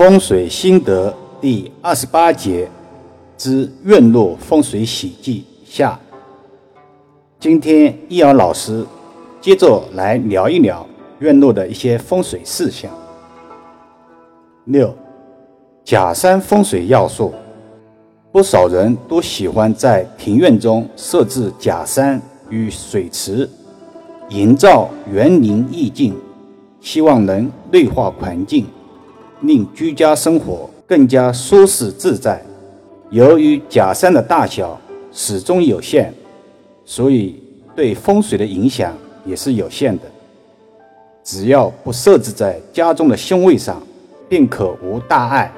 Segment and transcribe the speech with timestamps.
[0.00, 2.66] 风水心得第二十八节
[3.36, 6.00] 之院落风水喜忌下。
[7.38, 8.82] 今天易遥老师
[9.42, 10.86] 接着来聊一聊
[11.18, 12.90] 院落的一些风水事项。
[14.64, 14.90] 六，
[15.84, 17.34] 假山风水要素，
[18.32, 23.46] 不少人都喜欢在庭院中设置假山与水池，
[24.30, 26.16] 营造园林意境，
[26.80, 28.64] 希望能内化环境。
[29.42, 32.42] 令居家生活更加舒适自在。
[33.10, 34.78] 由于假山的大小
[35.12, 36.12] 始终有限，
[36.84, 37.42] 所以
[37.74, 40.02] 对风水的影响也是有限的。
[41.24, 43.80] 只要不设置在家中的凶位上，
[44.28, 45.52] 便可无大碍。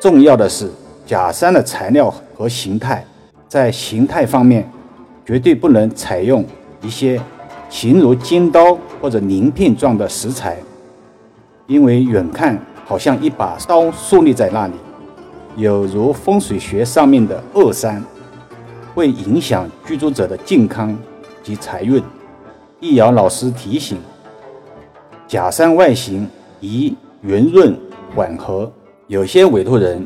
[0.00, 0.70] 重要的是，
[1.06, 3.04] 假山的材料和形态，
[3.48, 4.70] 在形态方面，
[5.26, 6.44] 绝对不能采用
[6.82, 7.20] 一些
[7.68, 10.56] 形如尖刀或者鳞片状的石材，
[11.66, 12.58] 因为远看。
[12.90, 14.74] 好像一把刀竖立在那里，
[15.54, 18.02] 有如风水学上面的恶山，
[18.92, 20.98] 会影响居住者的健康
[21.40, 22.02] 及财运。
[22.80, 23.96] 易遥老师提醒：
[25.28, 27.78] 假山外形宜圆润
[28.12, 28.68] 缓和，
[29.06, 30.04] 有些委托人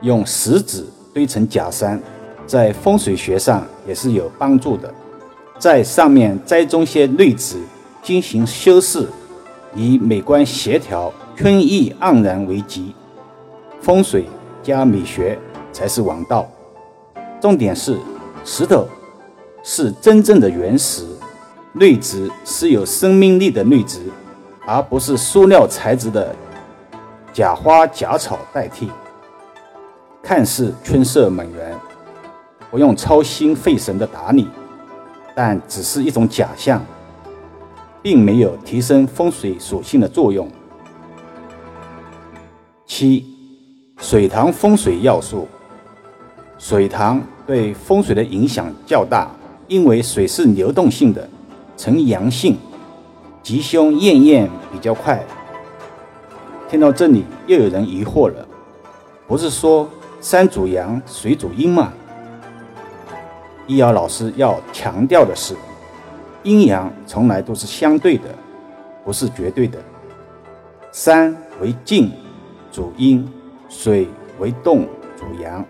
[0.00, 2.02] 用石子堆成假山，
[2.44, 4.92] 在风水学上也是有帮助的。
[5.56, 7.62] 在上面栽种些绿植
[8.02, 9.06] 进行修饰，
[9.76, 11.12] 以美观协调。
[11.42, 12.94] 春意盎然为吉，
[13.80, 14.26] 风水
[14.62, 15.36] 加美学
[15.72, 16.48] 才是王道。
[17.40, 17.98] 重点是
[18.44, 18.86] 石头
[19.64, 21.04] 是真正的原石，
[21.72, 24.02] 绿植是有生命力的绿植，
[24.64, 26.32] 而不是塑料材质的
[27.32, 28.88] 假花假草代替。
[30.22, 31.76] 看似春色满园，
[32.70, 34.46] 不用操心费神的打理，
[35.34, 36.80] 但只是一种假象，
[38.00, 40.48] 并没有提升风水属性的作用。
[42.94, 43.24] 七，
[43.96, 45.48] 水塘风水要素。
[46.58, 49.30] 水塘对风水的影响较大，
[49.66, 51.26] 因为水是流动性的，
[51.74, 52.54] 呈阳性，
[53.42, 55.24] 吉凶验验比较快。
[56.68, 58.46] 听到这里，又有人疑惑了：
[59.26, 59.88] 不是说
[60.20, 61.94] 山主阳，水主阴吗？
[63.66, 65.54] 易遥老师要强调的是，
[66.42, 68.24] 阴阳从来都是相对的，
[69.02, 69.78] 不是绝对的。
[70.92, 72.12] 山为静。
[72.72, 73.28] 主阴，
[73.68, 75.62] 水为动，主阳，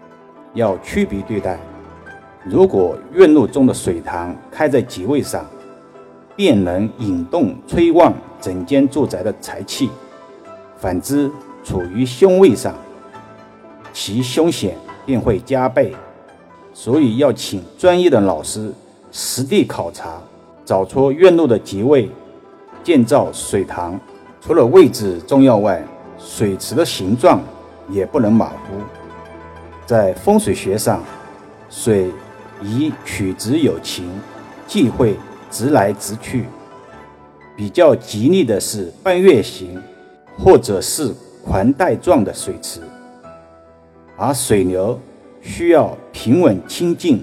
[0.54, 1.58] 要区别对待。
[2.44, 5.44] 如果院落中的水塘开在吉位上，
[6.36, 9.88] 便能引动催旺整间住宅的财气；
[10.76, 11.28] 反之，
[11.64, 12.72] 处于凶位上，
[13.92, 15.92] 其凶险便会加倍。
[16.72, 18.72] 所以要请专业的老师
[19.10, 20.22] 实地考察，
[20.64, 22.08] 找出院落的吉位，
[22.84, 23.98] 建造水塘。
[24.40, 25.84] 除了位置重要外，
[26.24, 27.42] 水池的形状
[27.90, 28.80] 也不能马虎。
[29.84, 31.02] 在风水学上，
[31.68, 32.10] 水
[32.62, 34.08] 宜曲直有情，
[34.66, 35.16] 忌讳
[35.50, 36.46] 直来直去。
[37.56, 39.82] 比较吉利的是半月形
[40.38, 41.12] 或者是
[41.44, 42.80] 环带状的水池，
[44.16, 44.98] 而水流
[45.42, 47.22] 需要平稳清净，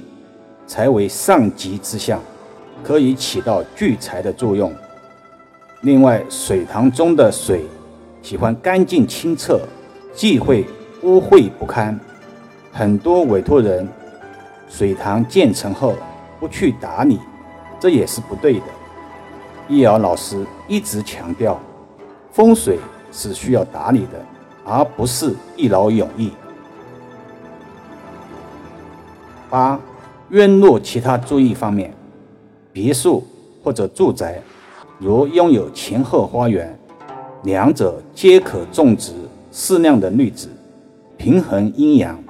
[0.68, 2.22] 才为上吉之象，
[2.84, 4.72] 可以起到聚财的作用。
[5.81, 7.66] 另外，水塘中的水。
[8.22, 9.59] 喜欢干净清澈，
[10.13, 10.66] 忌讳
[11.03, 12.00] 污秽不堪。
[12.72, 13.88] 很多委托人
[14.69, 15.96] 水塘建成后
[16.40, 17.19] 不去打理，
[17.80, 18.66] 这也是不对的。
[19.68, 21.59] 易遥老师一直强调，
[22.31, 22.80] 风水
[23.12, 24.24] 是需要打理的，
[24.63, 26.31] 而不是一劳永逸。
[29.50, 29.80] 八、
[30.30, 31.94] 院落其他注意方面，
[32.72, 33.25] 别墅
[33.63, 34.41] 或者住宅，
[35.00, 36.79] 如拥有前后花园。
[37.44, 39.14] 两者皆可种植
[39.52, 40.50] 适量的绿植，
[41.18, 42.22] 平衡阴阳，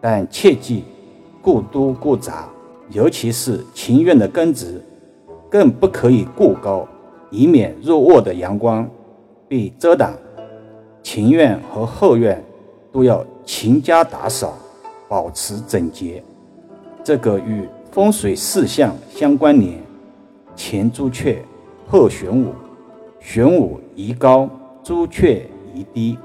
[0.00, 0.84] 但切忌
[1.40, 2.48] 过多过杂，
[2.90, 4.82] 尤其是庭院的根植，
[5.50, 6.86] 更不可以过高，
[7.30, 8.88] 以免入卧的阳光
[9.48, 10.12] 被遮挡。
[11.02, 12.44] 庭院和后院
[12.92, 14.58] 都要勤加打扫，
[15.08, 16.22] 保持整洁。
[17.02, 19.80] 这个与风水四象相关联：
[20.54, 21.42] 前朱雀，
[21.86, 22.52] 后玄武。
[23.20, 24.48] 玄武宜高，
[24.82, 25.44] 朱雀
[25.74, 26.16] 宜低。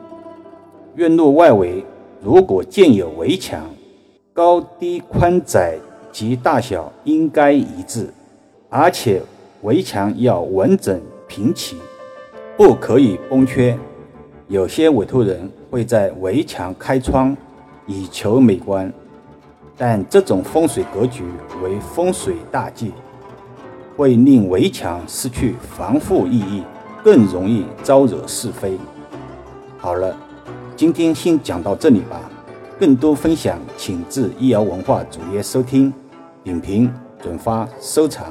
[0.95, 1.83] 院落外围
[2.21, 3.61] 如果建有围墙，
[4.31, 5.75] 高低、宽窄
[6.11, 8.07] 及大小应该一致，
[8.69, 9.21] 而且
[9.63, 11.77] 围墙要完整平齐，
[12.55, 13.77] 不可以崩缺。
[14.47, 17.35] 有些委托人会在围墙开窗，
[17.87, 18.93] 以求美观，
[19.75, 21.23] 但这种风水格局
[21.63, 22.91] 为风水大忌，
[23.97, 26.63] 会令围墙失去防护意义。
[27.03, 28.77] 更容易招惹是非。
[29.77, 30.15] 好了，
[30.77, 32.19] 今天先讲到这里吧。
[32.79, 35.93] 更多分享，请至易瑶文化主页收听、
[36.43, 36.91] 点评、
[37.21, 38.25] 转发、收藏。